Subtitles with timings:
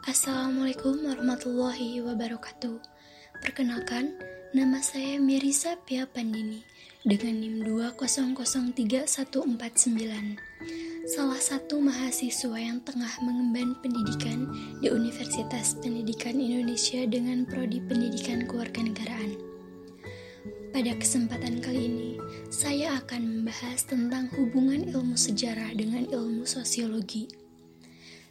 [0.00, 2.80] Assalamualaikum warahmatullahi wabarakatuh.
[3.44, 4.16] Perkenalkan,
[4.56, 6.64] nama saya Mirisa Pia Pandini
[7.04, 9.44] dengan NIM 2003149.
[11.04, 14.48] Salah satu mahasiswa yang tengah mengemban pendidikan
[14.80, 19.36] di Universitas Pendidikan Indonesia dengan prodi Pendidikan Kewarganegaraan.
[20.72, 22.16] Pada kesempatan kali ini,
[22.48, 27.49] saya akan membahas tentang hubungan ilmu sejarah dengan ilmu sosiologi.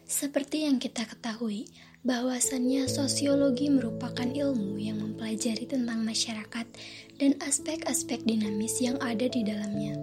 [0.10, 1.70] Seperti yang kita ketahui,
[2.02, 6.66] bahwasannya sosiologi merupakan ilmu yang mempelajari tentang masyarakat
[7.22, 9.94] dan aspek-aspek dinamis yang ada di dalamnya.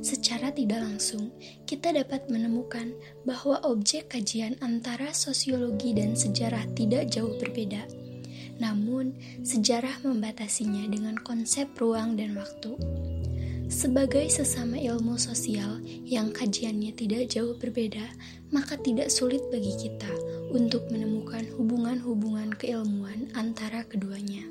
[0.00, 1.28] Secara tidak langsung,
[1.68, 2.96] kita dapat menemukan
[3.28, 7.84] bahwa objek kajian antara sosiologi dan sejarah tidak jauh berbeda
[8.58, 12.78] namun sejarah membatasinya dengan konsep ruang dan waktu.
[13.74, 18.06] Sebagai sesama ilmu sosial yang kajiannya tidak jauh berbeda,
[18.54, 20.14] maka tidak sulit bagi kita
[20.54, 24.46] untuk menemukan hubungan-hubungan keilmuan antara keduanya.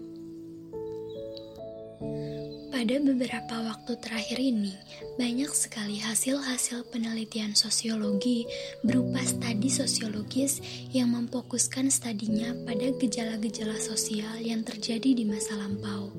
[2.68, 4.76] Pada beberapa waktu terakhir ini,
[5.16, 8.44] banyak sekali hasil-hasil penelitian sosiologi
[8.84, 10.60] berupa studi sosiologis
[10.92, 16.12] yang memfokuskan studinya pada gejala-gejala sosial yang terjadi di masa lampau.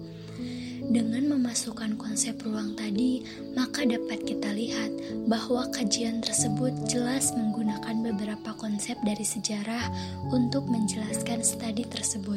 [0.85, 3.25] Dengan memasukkan konsep ruang tadi,
[3.57, 4.93] maka dapat kita lihat
[5.25, 9.89] bahwa kajian tersebut jelas menggunakan beberapa konsep dari sejarah
[10.29, 12.37] untuk menjelaskan studi tersebut.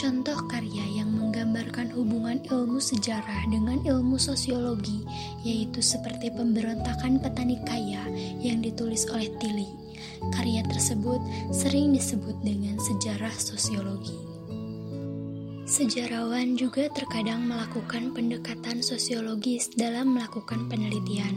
[0.00, 5.04] Contoh karya yang menggambarkan hubungan ilmu sejarah dengan ilmu sosiologi,
[5.44, 8.00] yaitu seperti pemberontakan petani kaya
[8.40, 9.68] yang ditulis oleh Tilly.
[10.32, 11.20] Karya tersebut
[11.52, 14.31] sering disebut dengan sejarah sosiologi.
[15.72, 21.32] Sejarawan juga terkadang melakukan pendekatan sosiologis dalam melakukan penelitian.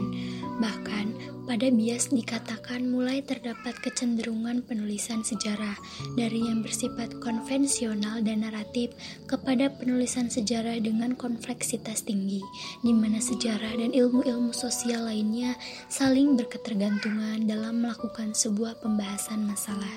[0.60, 1.06] Bahkan,
[1.48, 5.72] pada bias dikatakan mulai terdapat kecenderungan penulisan sejarah
[6.20, 8.92] dari yang bersifat konvensional dan naratif
[9.24, 12.44] kepada penulisan sejarah dengan kompleksitas tinggi,
[12.84, 15.56] di mana sejarah dan ilmu-ilmu sosial lainnya
[15.88, 19.96] saling berketergantungan dalam melakukan sebuah pembahasan masalah.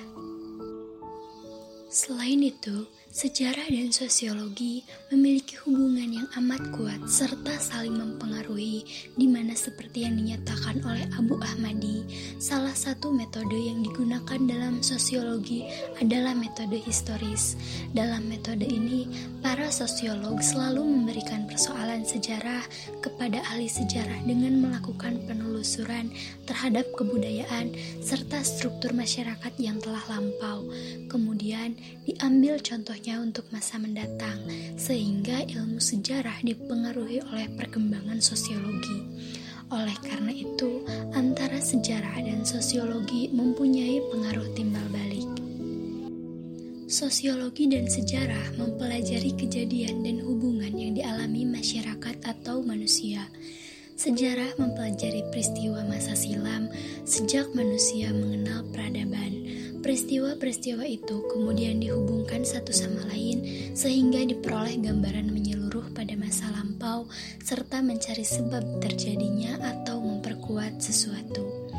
[1.91, 8.85] Selain itu, sejarah dan sosiologi memiliki hubungan yang amat kuat serta saling mempengaruhi
[9.17, 12.05] di mana seperti yang dinyatakan oleh Abu Ahmadi,
[12.37, 15.65] salah satu metode yang digunakan dalam sosiologi
[15.97, 17.57] adalah metode historis.
[17.97, 19.09] Dalam metode ini,
[19.41, 22.61] para sosiolog selalu memberikan persoalan sejarah
[23.01, 26.13] kepada ahli sejarah dengan melakukan penelusuran
[26.45, 27.73] terhadap kebudayaan
[28.05, 30.69] serta struktur masyarakat yang telah lampau.
[31.09, 31.73] Kemudian
[32.05, 32.61] diambil
[33.23, 34.43] untuk masa mendatang,
[34.75, 39.07] sehingga ilmu sejarah dipengaruhi oleh perkembangan sosiologi.
[39.71, 40.83] Oleh karena itu,
[41.15, 45.29] antara sejarah dan sosiologi mempunyai pengaruh timbal balik.
[46.89, 53.29] Sosiologi dan sejarah mempelajari kejadian dan hubungan yang dialami masyarakat atau manusia.
[53.93, 56.65] Sejarah mempelajari peristiwa masa silam
[57.05, 59.43] sejak manusia mengenal peradaban.
[59.79, 67.07] Peristiwa-peristiwa itu kemudian dihubungkan satu sama lain sehingga diperoleh gambaran menyeluruh pada masa lampau
[67.39, 71.69] serta mencari sebab terjadinya atau memperkuat sesuatu.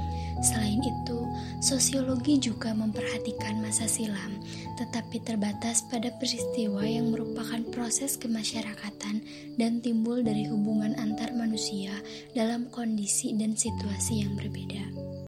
[0.41, 1.21] Selain itu,
[1.61, 4.41] sosiologi juga memperhatikan masa silam,
[4.81, 9.21] tetapi terbatas pada peristiwa yang merupakan proses kemasyarakatan
[9.61, 11.93] dan timbul dari hubungan antar manusia
[12.33, 15.10] dalam kondisi dan situasi yang berbeda.